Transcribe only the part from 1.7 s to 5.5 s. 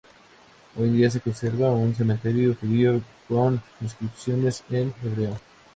un cementerio judío con inscripciones en hebreo.